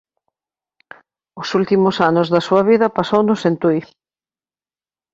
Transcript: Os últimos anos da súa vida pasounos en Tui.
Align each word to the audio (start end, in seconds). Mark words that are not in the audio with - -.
Os 1.41 1.49
últimos 1.59 1.95
anos 2.09 2.27
da 2.33 2.41
súa 2.47 2.63
vida 2.71 2.93
pasounos 2.97 3.41
en 3.49 3.55
Tui. 3.61 3.79